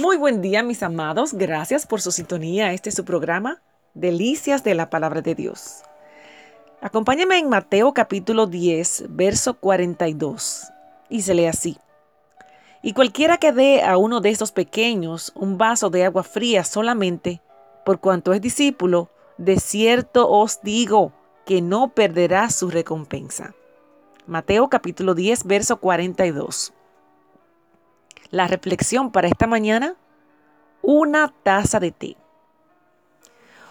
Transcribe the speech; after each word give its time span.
Muy 0.00 0.16
buen 0.16 0.40
día, 0.40 0.62
mis 0.62 0.82
amados. 0.82 1.34
Gracias 1.34 1.86
por 1.86 2.00
su 2.00 2.10
sintonía. 2.10 2.72
Este 2.72 2.88
es 2.88 2.94
su 2.94 3.04
programa, 3.04 3.60
Delicias 3.92 4.64
de 4.64 4.74
la 4.74 4.88
Palabra 4.88 5.20
de 5.20 5.34
Dios. 5.34 5.82
Acompáñame 6.80 7.36
en 7.36 7.50
Mateo 7.50 7.92
capítulo 7.92 8.46
10, 8.46 9.04
verso 9.10 9.52
42. 9.60 10.68
Y 11.10 11.20
se 11.20 11.34
lee 11.34 11.44
así. 11.44 11.76
Y 12.82 12.94
cualquiera 12.94 13.36
que 13.36 13.52
dé 13.52 13.82
a 13.82 13.98
uno 13.98 14.22
de 14.22 14.30
estos 14.30 14.52
pequeños 14.52 15.32
un 15.34 15.58
vaso 15.58 15.90
de 15.90 16.06
agua 16.06 16.22
fría 16.22 16.64
solamente, 16.64 17.42
por 17.84 18.00
cuanto 18.00 18.32
es 18.32 18.40
discípulo, 18.40 19.10
de 19.36 19.60
cierto 19.60 20.30
os 20.30 20.62
digo 20.62 21.12
que 21.44 21.60
no 21.60 21.92
perderá 21.92 22.48
su 22.48 22.70
recompensa. 22.70 23.54
Mateo 24.26 24.70
capítulo 24.70 25.14
10, 25.14 25.44
verso 25.44 25.78
42. 25.78 26.72
La 28.30 28.46
reflexión 28.46 29.10
para 29.10 29.26
esta 29.26 29.46
mañana, 29.46 29.96
una 30.82 31.32
taza 31.42 31.80
de 31.80 31.90
té. 31.90 32.16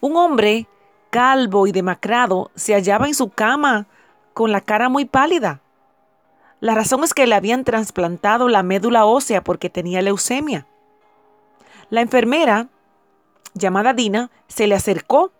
Un 0.00 0.16
hombre 0.16 0.66
calvo 1.10 1.66
y 1.66 1.72
demacrado 1.72 2.50
se 2.54 2.74
hallaba 2.74 3.06
en 3.06 3.14
su 3.14 3.30
cama 3.30 3.86
con 4.34 4.50
la 4.50 4.60
cara 4.60 4.88
muy 4.88 5.04
pálida. 5.04 5.60
La 6.60 6.74
razón 6.74 7.04
es 7.04 7.14
que 7.14 7.26
le 7.26 7.34
habían 7.34 7.64
trasplantado 7.64 8.48
la 8.48 8.62
médula 8.62 9.04
ósea 9.04 9.42
porque 9.42 9.70
tenía 9.70 10.02
leucemia. 10.02 10.66
La 11.88 12.00
enfermera, 12.00 12.68
llamada 13.54 13.92
Dina, 13.92 14.30
se 14.48 14.66
le 14.66 14.74
acercó, 14.74 15.32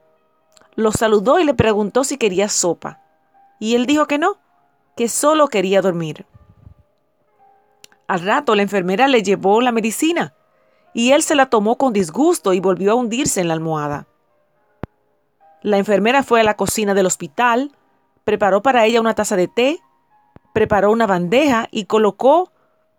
lo 0.77 0.92
saludó 0.92 1.39
y 1.39 1.45
le 1.45 1.55
preguntó 1.55 2.05
si 2.05 2.17
quería 2.17 2.48
sopa. 2.48 3.01
Y 3.59 3.75
él 3.75 3.87
dijo 3.87 4.06
que 4.06 4.19
no, 4.19 4.39
que 4.97 5.09
solo 5.09 5.48
quería 5.48 5.83
dormir. 5.83 6.27
Al 8.10 8.23
rato 8.23 8.56
la 8.56 8.62
enfermera 8.62 9.06
le 9.06 9.23
llevó 9.23 9.60
la 9.60 9.70
medicina 9.70 10.34
y 10.92 11.12
él 11.12 11.23
se 11.23 11.37
la 11.37 11.46
tomó 11.46 11.78
con 11.78 11.92
disgusto 11.92 12.52
y 12.55 12.59
volvió 12.59 12.91
a 12.91 12.95
hundirse 12.96 13.41
en 13.41 13.46
la 13.46 13.55
almohada. 13.55 14.08
La 15.62 15.78
enfermera 15.78 16.25
fue 16.25 16.41
a 16.41 16.42
la 16.42 16.56
cocina 16.56 16.92
del 16.92 17.06
hospital, 17.06 17.70
preparó 18.25 18.62
para 18.62 18.84
ella 18.84 19.00
una 19.00 19.14
taza 19.14 19.36
de 19.36 19.47
té, 19.47 19.78
preparó 20.52 20.91
una 20.91 21.06
bandeja 21.06 21.69
y 21.70 21.84
colocó 21.84 22.50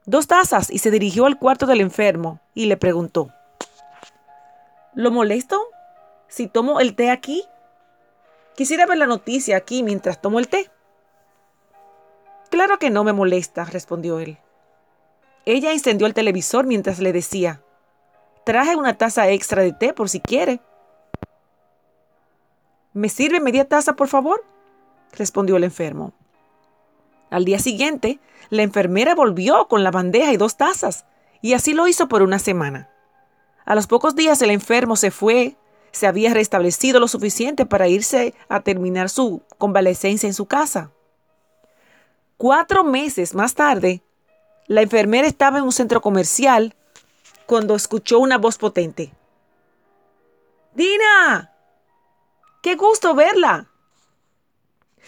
dos 0.05 0.27
tazas 0.27 0.71
y 0.71 0.77
se 0.77 0.91
dirigió 0.91 1.25
al 1.25 1.37
cuarto 1.37 1.65
del 1.65 1.81
enfermo 1.81 2.39
y 2.53 2.67
le 2.67 2.77
preguntó, 2.77 3.33
¿Lo 4.93 5.11
molesto 5.11 5.61
si 6.29 6.47
tomo 6.47 6.79
el 6.79 6.95
té 6.95 7.09
aquí? 7.09 7.43
Quisiera 8.55 8.85
ver 8.85 8.97
la 8.97 9.07
noticia 9.07 9.57
aquí 9.57 9.83
mientras 9.83 10.21
tomo 10.21 10.39
el 10.39 10.47
té. 10.47 10.71
Claro 12.49 12.79
que 12.79 12.89
no 12.89 13.03
me 13.03 13.11
molesta, 13.11 13.65
respondió 13.65 14.17
él. 14.21 14.37
Ella 15.45 15.71
encendió 15.71 16.07
el 16.07 16.13
televisor 16.13 16.65
mientras 16.65 16.99
le 16.99 17.13
decía, 17.13 17.61
traje 18.45 18.75
una 18.75 18.97
taza 18.97 19.29
extra 19.29 19.63
de 19.63 19.73
té 19.73 19.93
por 19.93 20.09
si 20.09 20.19
quiere. 20.19 20.59
¿Me 22.93 23.09
sirve 23.09 23.39
media 23.39 23.67
taza, 23.67 23.93
por 23.93 24.07
favor? 24.07 24.43
respondió 25.13 25.57
el 25.57 25.63
enfermo. 25.63 26.13
Al 27.29 27.45
día 27.45 27.59
siguiente, 27.59 28.19
la 28.49 28.63
enfermera 28.63 29.15
volvió 29.15 29.67
con 29.67 29.83
la 29.83 29.91
bandeja 29.91 30.33
y 30.33 30.37
dos 30.37 30.57
tazas, 30.57 31.05
y 31.41 31.53
así 31.53 31.73
lo 31.73 31.87
hizo 31.87 32.07
por 32.07 32.21
una 32.21 32.39
semana. 32.39 32.89
A 33.65 33.73
los 33.73 33.87
pocos 33.87 34.15
días 34.15 34.41
el 34.41 34.51
enfermo 34.51 34.95
se 34.95 35.11
fue, 35.11 35.55
se 35.91 36.07
había 36.07 36.33
restablecido 36.33 36.99
lo 36.99 37.07
suficiente 37.07 37.65
para 37.65 37.87
irse 37.87 38.33
a 38.49 38.61
terminar 38.61 39.09
su 39.09 39.41
convalecencia 39.57 40.27
en 40.27 40.33
su 40.33 40.45
casa. 40.45 40.91
Cuatro 42.37 42.83
meses 42.83 43.33
más 43.33 43.53
tarde, 43.53 44.01
la 44.71 44.81
enfermera 44.81 45.27
estaba 45.27 45.57
en 45.57 45.65
un 45.65 45.73
centro 45.73 45.99
comercial 45.99 46.73
cuando 47.45 47.75
escuchó 47.75 48.19
una 48.19 48.37
voz 48.37 48.57
potente. 48.57 49.11
Dina, 50.73 51.51
qué 52.63 52.77
gusto 52.77 53.13
verla. 53.13 53.67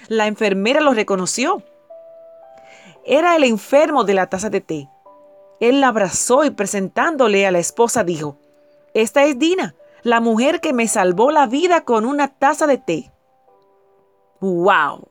La 0.09 0.27
enfermera 0.27 0.81
lo 0.81 0.93
reconoció. 0.93 1.63
Era 3.05 3.37
el 3.37 3.45
enfermo 3.45 4.03
de 4.03 4.13
la 4.13 4.27
taza 4.27 4.49
de 4.49 4.59
té. 4.59 4.89
Él 5.61 5.79
la 5.79 5.87
abrazó 5.87 6.43
y 6.43 6.49
presentándole 6.49 7.47
a 7.47 7.51
la 7.51 7.59
esposa 7.59 8.03
dijo, 8.03 8.35
Esta 8.93 9.23
es 9.23 9.39
Dina, 9.39 9.75
la 10.01 10.19
mujer 10.19 10.59
que 10.59 10.73
me 10.73 10.89
salvó 10.89 11.31
la 11.31 11.47
vida 11.47 11.85
con 11.85 12.05
una 12.05 12.27
taza 12.27 12.67
de 12.67 12.79
té. 12.79 13.13
¡Wow! 14.41 15.07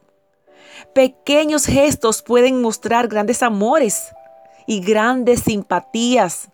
Pequeños 0.95 1.65
gestos 1.65 2.21
pueden 2.21 2.61
mostrar 2.61 3.09
grandes 3.09 3.43
amores 3.43 4.13
y 4.67 4.81
grandes 4.81 5.41
simpatías. 5.41 6.51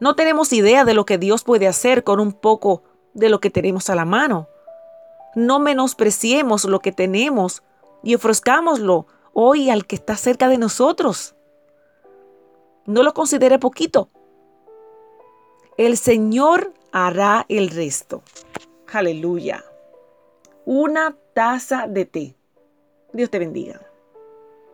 No 0.00 0.16
tenemos 0.16 0.52
idea 0.52 0.84
de 0.84 0.94
lo 0.94 1.06
que 1.06 1.18
Dios 1.18 1.44
puede 1.44 1.68
hacer 1.68 2.04
con 2.04 2.20
un 2.20 2.32
poco 2.32 2.82
de 3.14 3.28
lo 3.28 3.40
que 3.40 3.50
tenemos 3.50 3.90
a 3.90 3.94
la 3.94 4.04
mano. 4.04 4.48
No 5.34 5.58
menospreciemos 5.58 6.64
lo 6.64 6.80
que 6.80 6.92
tenemos 6.92 7.62
y 8.02 8.14
ofrezcámoslo 8.14 9.06
hoy 9.32 9.70
al 9.70 9.86
que 9.86 9.96
está 9.96 10.16
cerca 10.16 10.48
de 10.48 10.58
nosotros. 10.58 11.34
No 12.86 13.02
lo 13.02 13.14
considere 13.14 13.58
poquito. 13.58 14.08
El 15.76 15.96
Señor 15.96 16.72
hará 16.92 17.46
el 17.48 17.70
resto. 17.70 18.22
Aleluya. 18.92 19.64
Una 20.64 21.16
taza 21.34 21.86
de 21.88 22.04
té. 22.04 22.36
Dios 23.12 23.30
te 23.30 23.38
bendiga. 23.38 23.80